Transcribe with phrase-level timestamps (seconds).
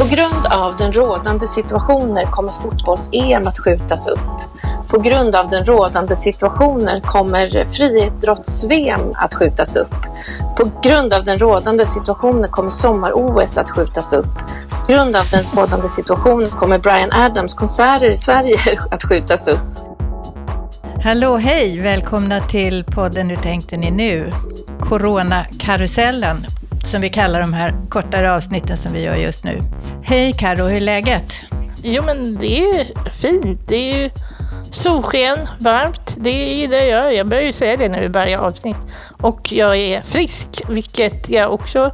[0.00, 4.18] På grund av den rådande situationen kommer fotbolls-EM att skjutas upp.
[4.88, 9.94] På grund av den rådande situationen kommer friidrotts-VM att skjutas upp.
[10.56, 14.38] På grund av den rådande situationen kommer sommar-OS att skjutas upp.
[14.70, 18.56] På grund av den rådande situationen kommer Brian Adams konserter i Sverige
[18.90, 19.58] att skjutas upp.
[21.04, 21.80] Hallå, hej!
[21.80, 24.32] Välkomna till podden Hur tänkte ni nu?
[24.80, 26.46] Coronakarusellen,
[26.90, 29.62] som vi kallar de här kortare avsnitten som vi gör just nu.
[30.02, 31.32] Hej Karo, hur är läget?
[31.82, 33.68] Jo men det är fint.
[33.68, 34.10] Det är ju
[34.72, 36.14] solsken, varmt.
[36.16, 37.14] Det gillar jag.
[37.14, 38.76] Jag börjar ju säga det nu i varje avsnitt.
[39.20, 41.90] Och jag är frisk, vilket jag också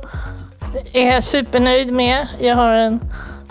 [0.93, 2.29] är supernöjd med.
[2.41, 3.01] Jag har en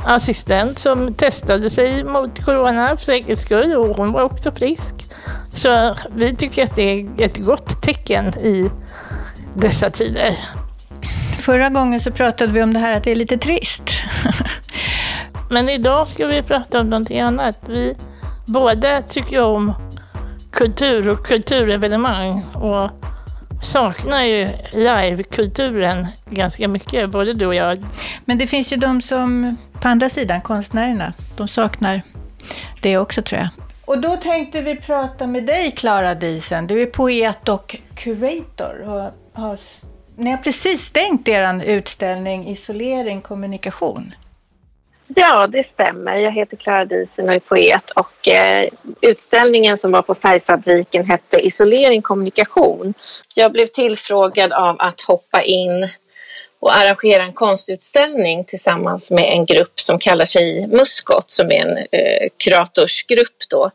[0.05, 5.05] assistent som testade sig mot corona för säkerhets skull och hon var också frisk.
[5.55, 8.69] Så vi tycker att det är ett gott tecken i
[9.53, 10.37] dessa tider.
[11.45, 13.89] Förra gången så pratade vi om det här att det är lite trist.
[15.49, 17.59] Men idag ska vi prata om någonting annat.
[17.67, 17.95] Vi
[18.45, 19.73] båda tycker om
[20.51, 22.89] kultur och kulturevenemang och
[23.63, 27.77] saknar ju livekulturen ganska mycket, både du och jag.
[28.25, 32.01] Men det finns ju de som, på andra sidan, konstnärerna, de saknar
[32.81, 33.49] det också tror jag.
[33.85, 36.67] Och då tänkte vi prata med dig, Klara Diesen.
[36.67, 38.81] Du är poet och curator.
[38.81, 39.11] Och
[39.41, 39.59] har,
[40.17, 44.13] ni har precis stängt er utställning Isolering kommunikation.
[45.07, 46.15] Ja, det stämmer.
[46.15, 48.69] Jag heter Klara Diesen och är poet och eh,
[49.01, 52.93] utställningen som var på Färgfabriken hette Isolering kommunikation.
[53.35, 55.87] Jag blev tillfrågad av att hoppa in
[56.59, 61.77] och arrangera en konstutställning tillsammans med en grupp som kallar sig Muskot som är en
[61.77, 63.35] eh, kuratorsgrupp.
[63.49, 63.71] Då.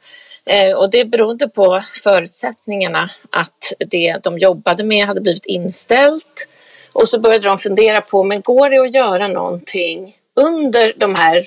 [0.46, 6.48] Eh, och det berodde på förutsättningarna att det de jobbade med hade blivit inställt
[6.92, 11.46] och så började de fundera på, men går det att göra någonting under de här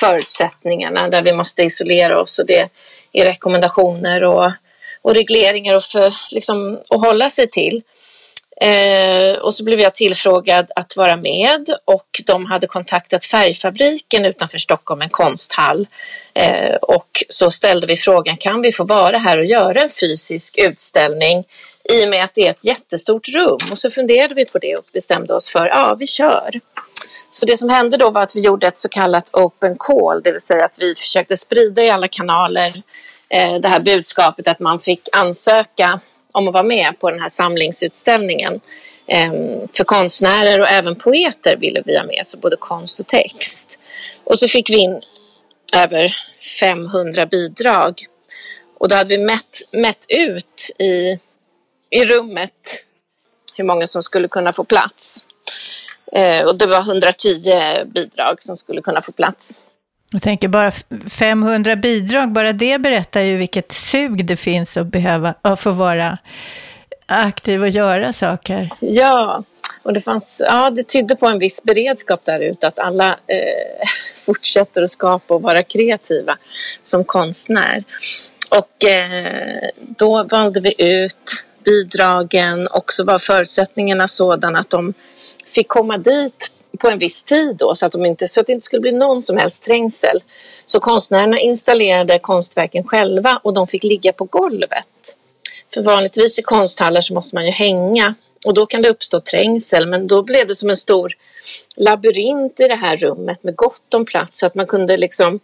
[0.00, 2.68] förutsättningarna där vi måste isolera oss och det
[3.12, 4.52] är rekommendationer och,
[5.02, 7.82] och regleringar och, för, liksom, att hålla sig till.
[8.60, 14.58] Eh, och så blev jag tillfrågad att vara med och de hade kontaktat Färgfabriken utanför
[14.58, 15.86] Stockholm, en konsthall.
[16.34, 20.58] Eh, och så ställde vi frågan, kan vi få vara här och göra en fysisk
[20.58, 21.44] utställning
[21.92, 23.58] i och med att det är ett jättestort rum?
[23.72, 26.60] Och så funderade vi på det och bestämde oss för, ja vi kör.
[27.28, 30.30] Så det som hände då var att vi gjorde ett så kallat open call, det
[30.30, 32.82] vill säga att vi försökte sprida i alla kanaler
[33.28, 36.00] eh, det här budskapet att man fick ansöka
[36.34, 38.60] om att vara med på den här samlingsutställningen.
[39.06, 43.78] Ehm, för konstnärer och även poeter ville vi ha med, så både konst och text.
[44.24, 45.00] Och så fick vi in
[45.74, 46.14] över
[46.60, 48.06] 500 bidrag.
[48.78, 51.18] Och då hade vi mätt, mätt ut i,
[51.90, 52.84] i rummet
[53.56, 55.26] hur många som skulle kunna få plats.
[56.12, 59.60] Ehm, och det var 110 bidrag som skulle kunna få plats.
[60.10, 60.72] Jag tänker bara
[61.10, 66.18] 500 bidrag, bara det berättar ju vilket sug det finns att behöva att få vara
[67.06, 68.70] aktiv och göra saker.
[68.80, 69.44] Ja,
[69.82, 73.86] och det, fanns, ja, det tydde på en viss beredskap där ute att alla eh,
[74.26, 76.36] fortsätter att skapa och vara kreativa
[76.80, 77.84] som konstnär.
[78.50, 84.94] Och eh, då valde vi ut bidragen och så var förutsättningarna sådana att de
[85.54, 88.52] fick komma dit på en viss tid då, så att, de inte, så att det
[88.52, 90.20] inte skulle bli någon som helst trängsel.
[90.64, 95.16] Så konstnärerna installerade konstverken själva och de fick ligga på golvet.
[95.74, 98.14] För vanligtvis i konsthallar så måste man ju hänga
[98.44, 101.12] och då kan det uppstå trängsel men då blev det som en stor
[101.76, 105.40] labyrint i det här rummet med gott om plats så att man kunde liksom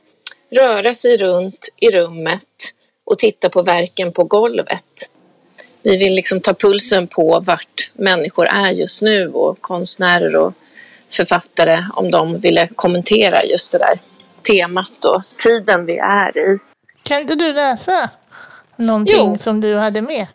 [0.51, 2.75] röra sig runt i rummet
[3.05, 5.13] och titta på verken på golvet.
[5.83, 10.53] Vi vill liksom ta pulsen på vart människor är just nu och konstnärer och
[11.11, 13.99] författare om de ville kommentera just det där
[14.49, 16.59] temat och tiden vi är i.
[17.03, 18.11] Kan inte du läsa
[18.77, 19.39] någonting jo.
[19.39, 20.27] som du hade med?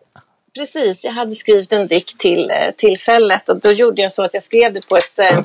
[0.55, 4.33] Precis, jag hade skrivit en dikt till eh, tillfället och då gjorde jag så att
[4.33, 5.39] jag skrev det på ett eh,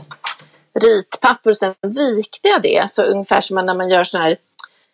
[0.84, 4.36] ritpapper och sen vikte jag det, så ungefär som när man gör sådana här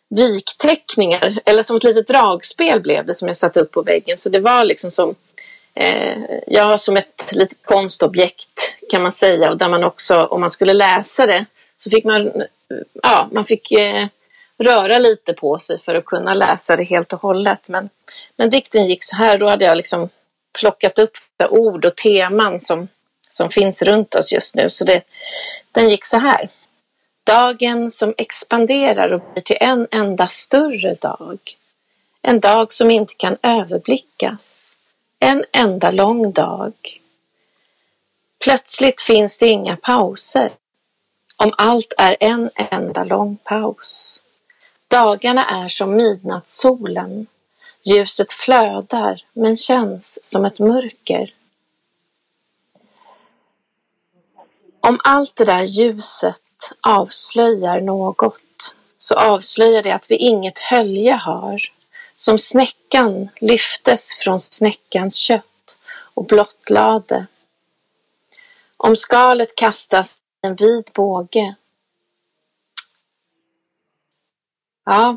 [0.09, 4.17] vikteckningar, eller som ett litet dragspel blev det som jag satte upp på väggen.
[4.17, 5.15] Så det var liksom som,
[5.77, 10.51] eh, ja, som ett litet konstobjekt kan man säga och där man också, om man
[10.51, 11.45] skulle läsa det,
[11.77, 12.33] så fick man,
[13.03, 14.07] ja, man fick eh,
[14.59, 17.69] röra lite på sig för att kunna läsa det helt och hållet.
[17.69, 17.89] Men,
[18.37, 20.09] men dikten gick så här, då hade jag liksom
[20.59, 21.17] plockat upp
[21.51, 22.89] ord och teman som,
[23.31, 24.71] som finns runt oss just nu.
[24.71, 25.03] Så det,
[25.73, 26.49] den gick så här.
[27.27, 31.39] Dagen som expanderar och blir till en enda större dag.
[32.23, 34.79] En dag som inte kan överblickas.
[35.19, 36.73] En enda lång dag.
[38.45, 40.53] Plötsligt finns det inga pauser.
[41.37, 44.23] Om allt är en enda lång paus.
[44.89, 47.27] Dagarna är som midnattssolen.
[47.85, 51.35] Ljuset flödar men känns som ett mörker.
[54.81, 56.43] Om allt det där ljuset
[56.81, 61.76] avslöjar något så avslöjar det att vi inget hölje har.
[62.19, 65.79] Som snäckan lyftes från snäckans kött
[66.15, 67.27] och blottlade.
[68.77, 71.55] Om skalet kastas i en vid båge.
[74.85, 75.17] Ja,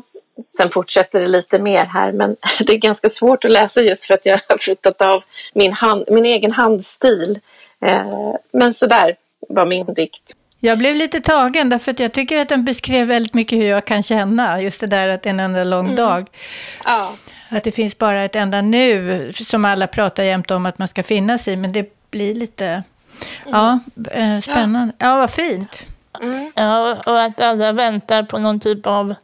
[0.56, 4.14] sen fortsätter det lite mer här, men det är ganska svårt att läsa just för
[4.14, 5.24] att jag har flyttat av
[5.54, 7.40] min, hand, min egen handstil.
[7.80, 9.16] Eh, men sådär
[9.48, 10.22] var min dikt.
[10.60, 13.84] Jag blev lite tagen därför att jag tycker att den beskrev väldigt mycket hur jag
[13.84, 14.62] kan känna.
[14.62, 15.96] Just det där att det är en enda lång mm.
[15.96, 16.26] dag.
[16.84, 17.12] Ja.
[17.48, 21.02] Att det finns bara ett enda nu som alla pratar jämt om att man ska
[21.02, 21.56] finnas i.
[21.56, 22.82] Men det blir lite mm.
[23.44, 23.78] ja,
[24.10, 24.94] eh, spännande.
[24.98, 25.86] Ja, vad fint.
[26.22, 26.52] Mm.
[26.54, 29.14] Ja, och att alla väntar på någon typ av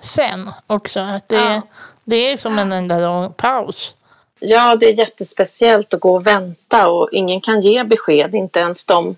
[0.00, 1.00] sen också.
[1.00, 1.62] Att det, ja.
[2.04, 3.94] det är som en enda lång paus.
[4.40, 8.86] Ja, det är jättespeciellt att gå och vänta och ingen kan ge besked, inte ens
[8.86, 9.16] de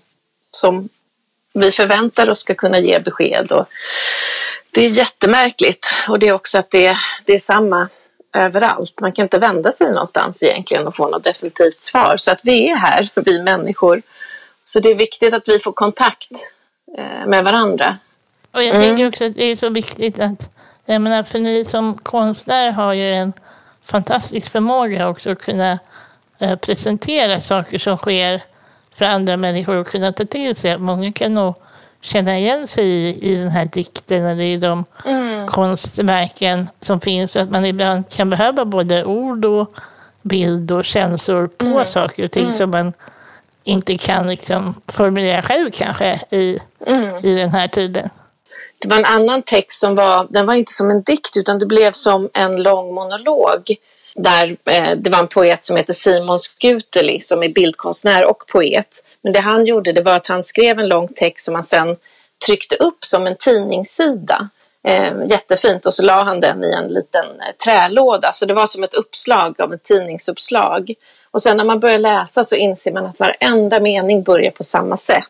[0.51, 0.89] som
[1.53, 3.51] vi förväntar oss ska kunna ge besked.
[3.51, 3.65] Och
[4.71, 7.89] det är jättemärkligt och det är också att det, det är samma
[8.35, 9.01] överallt.
[9.01, 12.17] Man kan inte vända sig någonstans egentligen och få något definitivt svar.
[12.17, 14.01] Så att vi är här, vi människor.
[14.63, 16.31] Så det är viktigt att vi får kontakt
[16.97, 17.97] eh, med varandra.
[18.51, 18.81] Och jag mm.
[18.81, 20.49] tänker också att det är så viktigt att,
[20.85, 23.33] jag menar för ni som konstnär har ju en
[23.83, 25.79] fantastisk förmåga också att kunna
[26.39, 28.41] eh, presentera saker som sker
[29.01, 30.77] för andra människor att kunna ta till sig.
[30.77, 31.55] Många kan nog
[32.01, 35.47] känna igen sig i, i den här dikten eller i de mm.
[35.47, 37.35] konstverken som finns.
[37.35, 39.73] Att man ibland kan behöva både ord och
[40.21, 41.87] bild och känslor på mm.
[41.87, 42.53] saker och ting mm.
[42.53, 42.93] som man
[43.63, 47.25] inte kan liksom formulera själv kanske i, mm.
[47.25, 48.09] i den här tiden.
[48.81, 51.65] Det var en annan text som var, den var inte som en dikt utan det
[51.65, 53.75] blev som en lång monolog
[54.15, 58.87] där eh, det var en poet som heter Simon Skuteli som är bildkonstnär och poet.
[59.23, 61.95] Men det han gjorde det var att han skrev en lång text som han sen
[62.45, 64.49] tryckte upp som en tidningssida.
[64.87, 68.65] Eh, jättefint och så la han den i en liten eh, trälåda så det var
[68.65, 70.93] som ett uppslag av ett tidningsuppslag.
[71.31, 74.97] Och sen när man börjar läsa så inser man att varenda mening börjar på samma
[74.97, 75.27] sätt.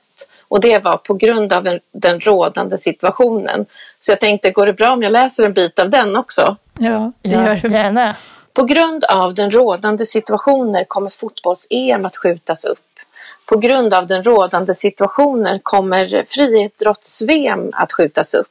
[0.48, 3.66] Och det var på grund av den rådande situationen.
[4.00, 6.56] Så jag tänkte, går det bra om jag läser en bit av den också?
[6.80, 7.68] Ja, det gör det.
[7.68, 8.16] Gärna.
[8.54, 12.80] På grund av den rådande situationen kommer fotbolls-EM att skjutas upp.
[13.46, 18.48] På grund av den rådande situationen kommer friidrotts-VM att skjutas upp.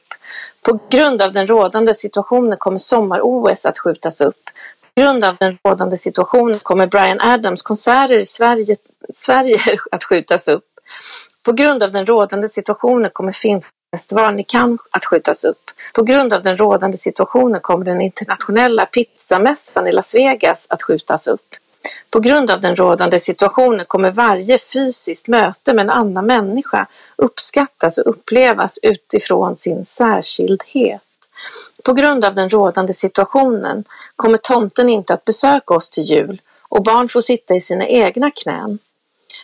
[0.65, 4.49] På grund av den rådande situationen kommer sommar-OS att skjutas upp.
[4.95, 8.75] På grund av den rådande situationen kommer Brian Adams konserter i Sverige,
[9.13, 9.57] Sverige
[9.91, 10.63] att skjutas upp.
[11.43, 15.71] På grund av den rådande situationen kommer filmfestivalen i Cannes att skjutas upp.
[15.95, 18.85] På grund av den rådande situationen kommer den internationella
[19.31, 21.55] pizzamässan i Las Vegas att skjutas upp.
[22.09, 27.97] På grund av den rådande situationen kommer varje fysiskt möte med en annan människa uppskattas
[27.97, 31.01] och upplevas utifrån sin särskildhet.
[31.83, 33.83] På grund av den rådande situationen
[34.15, 38.31] kommer tomten inte att besöka oss till jul och barn får sitta i sina egna
[38.31, 38.79] knän.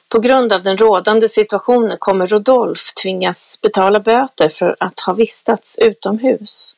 [0.10, 5.78] På grund av den rådande situationen kommer Rodolf tvingas betala böter för att ha vistats
[5.78, 6.76] utomhus.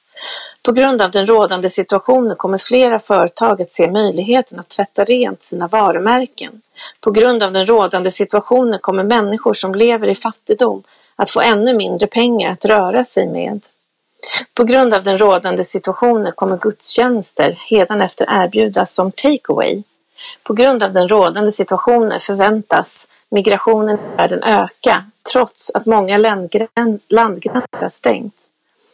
[0.62, 5.44] På grund av den rådande situationen kommer flera företag att se möjligheten att tvätta rent
[5.44, 6.62] sina varumärken.
[7.00, 10.84] På grund av den rådande situationen kommer människor som lever i fattigdom
[11.16, 13.66] att få ännu mindre pengar att röra sig med.
[14.54, 17.58] På grund av den rådande situationen kommer gudstjänster
[18.02, 19.84] efter erbjudas som takeaway.
[20.44, 27.72] På grund av den rådande situationen förväntas migrationen i världen öka trots att många landgränser
[27.72, 28.34] har stängt.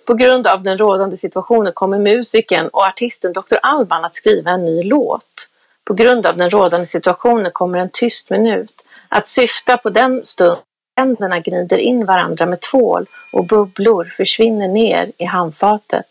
[0.05, 3.55] På grund av den rådande situationen kommer musikern och artisten Dr.
[3.61, 5.49] Alban att skriva en ny låt.
[5.83, 10.57] På grund av den rådande situationen kommer en tyst minut att syfta på den stund
[10.95, 16.05] händerna gnider in varandra med tvål och bubblor försvinner ner i handfatet.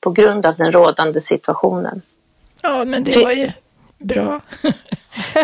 [0.00, 2.02] På grund av den rådande situationen.
[2.62, 3.52] Ja, men det var ju
[3.98, 4.40] bra.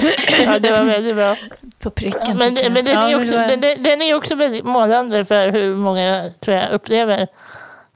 [0.44, 1.36] ja, det var väldigt bra.
[1.78, 2.38] På pricken.
[2.38, 3.56] Men, men den, är också, var...
[3.56, 7.28] den, den, är också väldigt målande för hur många tror jag, upplever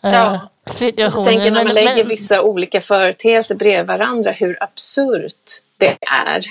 [0.00, 0.40] Ja.
[0.66, 1.24] situationen.
[1.24, 2.08] Jag tänker när man lägger men...
[2.08, 6.44] vissa olika företeelser bredvid varandra hur absurt det är.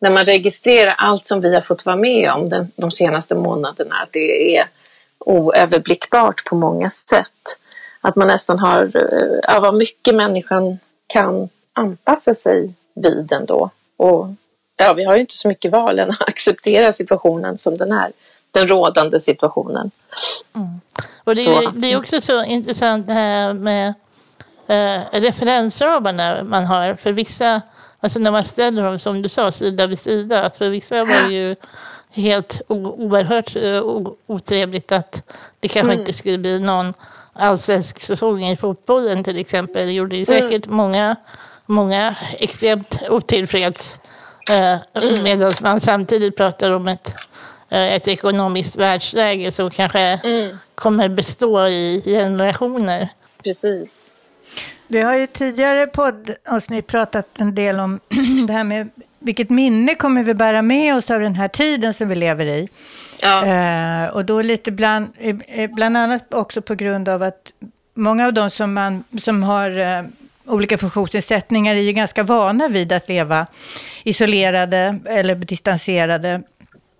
[0.00, 3.94] När man registrerar allt som vi har fått vara med om den, de senaste månaderna.
[3.94, 4.66] Att det är
[5.18, 7.26] oöverblickbart på många sätt.
[8.00, 8.90] Att man nästan har,
[9.42, 13.70] ja, vad mycket människan kan anpassa sig vid ändå.
[13.96, 14.26] Och
[14.78, 18.12] ja, vi har ju inte så mycket val än att acceptera situationen som den är.
[18.50, 19.90] den rådande situationen.
[20.54, 20.80] Mm.
[21.24, 23.94] Och det är, det är också så intressant det här med
[24.66, 26.94] eh, referensramarna man har.
[26.94, 27.62] För vissa,
[28.00, 31.28] alltså när man ställer dem som du sa sida vid sida, att för vissa var
[31.28, 31.56] det ju
[32.10, 35.22] helt oerhört uh, otrevligt att
[35.60, 36.00] det kanske mm.
[36.00, 36.94] inte skulle bli någon
[37.32, 39.86] allsvensk säsong i fotbollen till exempel.
[39.86, 40.42] Det gjorde ju mm.
[40.42, 40.76] säkert mm.
[40.76, 41.16] många,
[41.68, 43.98] många extremt otillfreds.
[44.50, 45.22] Uh, mm.
[45.22, 47.14] Medan man samtidigt pratar om ett,
[47.72, 50.56] uh, ett ekonomiskt världsläge som kanske mm.
[50.74, 53.08] kommer bestå i generationer.
[53.44, 54.14] Precis.
[54.86, 58.00] Vi har ju tidigare poddavsnitt pratat en del om
[58.46, 62.08] det här med vilket minne kommer vi bära med oss av den här tiden som
[62.08, 62.68] vi lever i.
[63.22, 63.46] Ja.
[63.46, 67.52] Eh, och då lite bland, eh, eh, bland annat också på grund av att
[67.94, 70.02] många av de som, man, som har eh,
[70.48, 73.46] olika funktionsnedsättningar är ju ganska vana vid att leva
[74.04, 76.42] isolerade eller distanserade.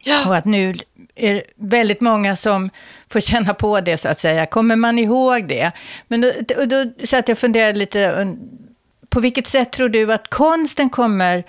[0.05, 0.29] Ja.
[0.29, 0.75] Och att nu
[1.15, 2.71] är det väldigt många som
[3.09, 4.47] får känna på det, så att säga.
[4.47, 5.73] Kommer man ihåg det?
[6.09, 8.37] Men då, då, då satt jag och funderade lite,
[9.09, 11.45] på vilket sätt tror du att konsten kommer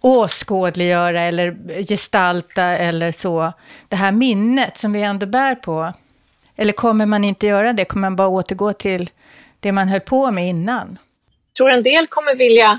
[0.00, 1.56] åskådliggöra eller
[1.88, 3.52] gestalta eller så,
[3.88, 5.92] det här minnet som vi ändå bär på?
[6.56, 7.84] Eller kommer man inte göra det?
[7.84, 9.10] Kommer man bara återgå till
[9.60, 10.98] det man höll på med innan?
[11.52, 12.78] Jag tror en del kommer vilja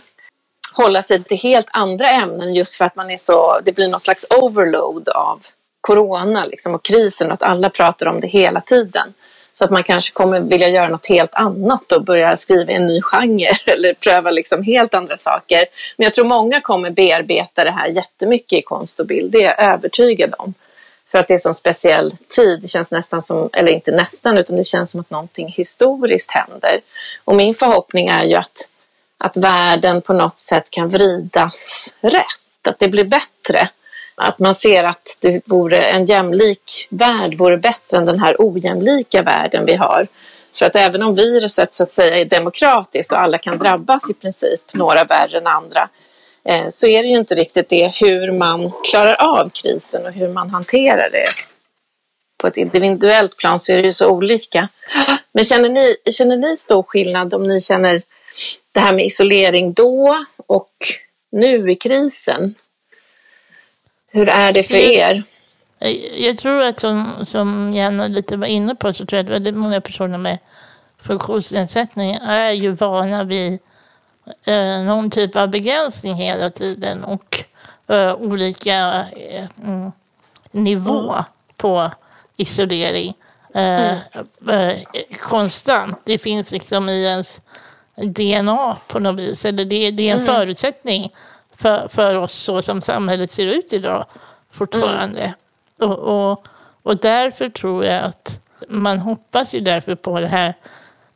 [0.74, 4.00] hålla sig till helt andra ämnen just för att man är så, det blir någon
[4.00, 5.40] slags overload av
[5.82, 9.14] corona liksom, och krisen och att alla pratar om det hela tiden.
[9.52, 13.02] Så att man kanske kommer vilja göra något helt annat och börja skriva en ny
[13.02, 15.66] genre eller pröva liksom helt andra saker.
[15.98, 19.44] Men jag tror många kommer bearbeta det här jättemycket i konst och bild, det är
[19.44, 20.54] jag övertygad om.
[21.14, 24.38] För att det är en sån speciell tid, det känns nästan som, eller inte nästan,
[24.38, 26.80] utan det känns som att någonting historiskt händer.
[27.24, 28.70] Och min förhoppning är ju att,
[29.18, 33.70] att världen på något sätt kan vridas rätt, att det blir bättre
[34.16, 39.22] att man ser att det vore en jämlik värld vore bättre än den här ojämlika
[39.22, 40.08] världen vi har.
[40.56, 44.14] För att även om viruset så att säga är demokratiskt och alla kan drabbas i
[44.14, 45.90] princip, några värre än andra,
[46.70, 50.50] så är det ju inte riktigt det hur man klarar av krisen och hur man
[50.50, 51.26] hanterar det.
[52.38, 54.68] På ett individuellt plan så är det ju så olika.
[55.32, 58.02] Men känner ni, känner ni stor skillnad om ni känner
[58.72, 60.72] det här med isolering då och
[61.32, 62.56] nu i krisen?
[64.12, 65.24] Hur är det för er?
[66.18, 69.56] Jag tror att som, som Janna lite var inne på så tror jag att väldigt
[69.56, 70.38] många personer med
[71.00, 73.60] funktionsnedsättning är ju vana vid
[74.46, 77.44] eh, någon typ av begränsning hela tiden och
[77.88, 79.92] eh, olika eh, mm,
[80.52, 81.24] nivå mm.
[81.58, 81.92] på
[82.36, 83.14] isolering.
[83.54, 83.98] Eh,
[84.48, 84.86] mm.
[85.22, 86.02] konstant.
[86.06, 87.42] Det finns liksom i ens
[87.96, 89.46] DNA på något vis.
[89.46, 90.36] Eller det, det är en mm.
[90.36, 91.14] förutsättning
[91.56, 94.06] för, för oss så som samhället ser ut idag
[94.52, 95.22] fortfarande.
[95.22, 95.92] Mm.
[95.92, 96.48] Och, och,
[96.84, 100.54] och därför tror jag att man hoppas ju därför på det här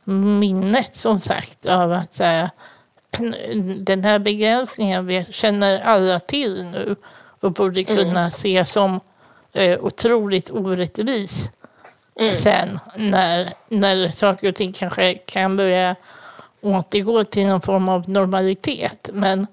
[0.04, 2.50] minnet som sagt av att så här,
[3.76, 6.96] den här begränsningen vi känner alla till nu
[7.40, 7.96] och borde mm.
[7.96, 8.30] kunna mm.
[8.30, 9.00] se som
[9.52, 11.50] eh, otroligt orättvis
[12.20, 12.34] mm.
[12.34, 15.96] sen när, när saker och ting kanske kan börja
[16.60, 19.10] återgå till någon form av normalitet.
[19.12, 19.46] Men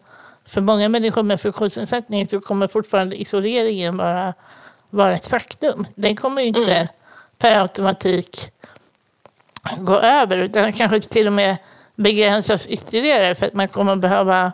[0.45, 4.33] för många människor med funktionsnedsättning så kommer fortfarande isoleringen vara,
[4.89, 5.85] vara ett faktum.
[5.95, 6.87] Den kommer ju inte mm.
[7.37, 8.51] per automatik
[9.77, 11.57] gå över, utan kanske till och med
[11.95, 14.51] begränsas ytterligare för att man kommer behöva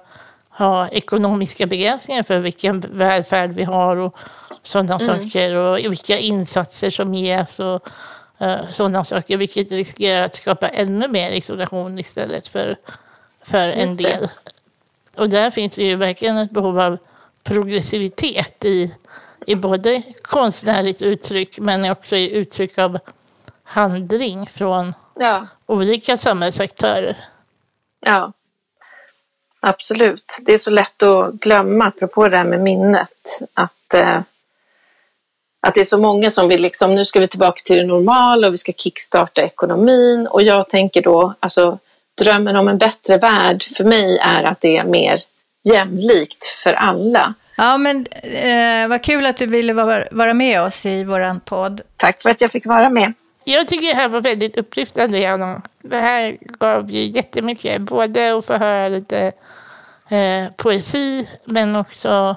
[0.49, 4.17] ha ekonomiska begränsningar för vilken välfärd vi har och
[4.63, 5.29] sådana mm.
[5.29, 7.89] saker och vilka insatser som ges och
[8.41, 12.77] uh, sådana saker, vilket riskerar att skapa ännu mer isolation istället för,
[13.41, 14.27] för en del.
[15.15, 16.97] Och där finns det ju verkligen ett behov av
[17.43, 18.95] progressivitet i,
[19.47, 22.99] i både konstnärligt uttryck men också i uttryck av
[23.63, 25.47] handling från ja.
[25.65, 27.17] olika samhällsaktörer.
[28.05, 28.31] Ja,
[29.59, 30.39] absolut.
[30.45, 34.19] Det är så lätt att glömma, apropå det här med minnet, att, eh,
[35.61, 38.47] att det är så många som vill liksom, nu ska vi tillbaka till det normala
[38.47, 41.79] och vi ska kickstarta ekonomin och jag tänker då, alltså
[42.21, 45.19] drömmen om en bättre värld för mig är att det är mer
[45.63, 47.33] jämlikt för alla.
[47.57, 51.81] Ja, men eh, vad kul att du ville vara, vara med oss i vår podd.
[51.95, 53.13] Tack för att jag fick vara med.
[53.43, 55.61] Jag tycker det här var väldigt upplyftande, Jana.
[55.81, 59.31] Det här gav ju jättemycket, både att få höra lite
[60.09, 62.35] eh, poesi, men också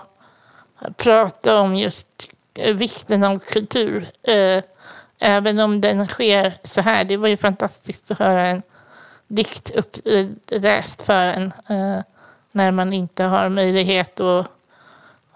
[0.96, 2.28] prata om just
[2.74, 4.08] vikten av kultur.
[4.22, 4.62] Eh,
[5.18, 7.04] även om den sker så här.
[7.04, 8.62] Det var ju fantastiskt att höra en
[9.28, 12.02] dikt uppläst för en eh,
[12.52, 14.46] när man inte har möjlighet att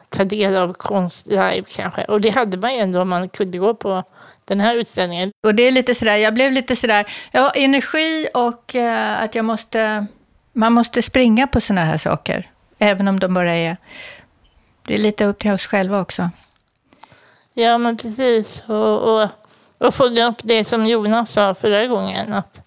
[0.08, 2.04] ta del av konst live kanske.
[2.04, 4.04] Och det hade man ju ändå om man kunde gå på
[4.44, 5.32] den här utställningen.
[5.42, 9.44] Och det är lite sådär, jag blev lite sådär, har energi och eh, att jag
[9.44, 10.06] måste,
[10.52, 12.50] man måste springa på sådana här saker.
[12.78, 13.76] Även om de bara är,
[14.82, 16.30] det är lite upp till oss själva också.
[17.54, 18.62] Ja, men precis.
[18.66, 19.28] Och, och,
[19.78, 22.32] och följa upp det som Jonas sa förra gången.
[22.32, 22.60] Att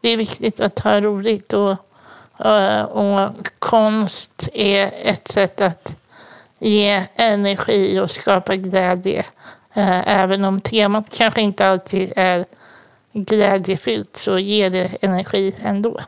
[0.00, 1.52] det är viktigt att ha roligt.
[1.52, 1.76] Och,
[2.32, 5.96] och, och konst är ett sätt att
[6.58, 9.24] ge energi och skapa glädje.
[9.74, 12.44] Eh, även om temat kanske inte alltid är
[13.12, 16.00] glädjefyllt så ger det energi ändå.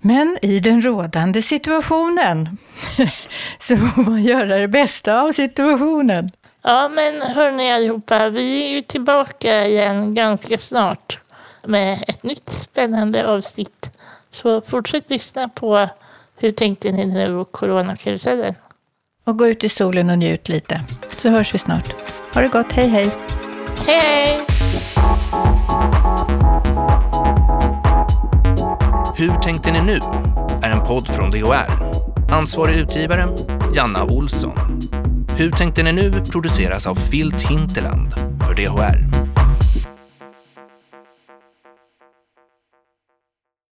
[0.00, 2.58] Men i den rådande situationen
[3.58, 6.30] så får man göra det bästa av situationen.
[6.62, 11.18] Ja, men hörni allihopa, vi är ju tillbaka igen ganska snart
[11.62, 13.90] med ett nytt spännande avsnitt.
[14.30, 15.88] Så fortsätt lyssna på
[16.36, 18.54] Hur tänkte ni nu och Coronakarusellen.
[19.24, 20.80] Och gå ut i solen och njut lite.
[21.16, 21.94] Så hörs vi snart.
[22.34, 23.10] Ha det gott, hej hej!
[23.86, 24.40] Hej hej!
[29.16, 29.98] Hur tänkte ni nu?
[30.62, 31.68] är en podd från DHR.
[32.30, 33.28] Ansvarig utgivare,
[33.74, 34.80] Janna Olsson.
[35.36, 38.14] Hur tänkte ni nu produceras av Filt Hinterland
[38.46, 39.23] för DHR.